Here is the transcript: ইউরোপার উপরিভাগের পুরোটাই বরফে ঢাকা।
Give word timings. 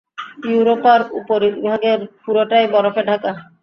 ইউরোপার 0.45 0.99
উপরিভাগের 1.19 1.99
পুরোটাই 2.21 2.65
বরফে 2.73 3.01
ঢাকা। 3.09 3.31